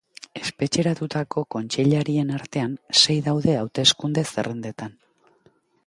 Espetxeratutako 0.39 1.43
kontseilarien 1.57 2.33
artean, 2.39 2.73
sei 3.03 3.21
daude 3.29 3.59
hauteskunde-zerrendetan. 3.61 4.99